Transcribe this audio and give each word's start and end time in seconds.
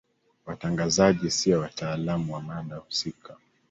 watangazaji 0.45 1.31
siyo 1.31 1.59
wataalamu 1.59 2.33
wa 2.33 2.41
mada 2.41 2.75
husika 2.75 3.37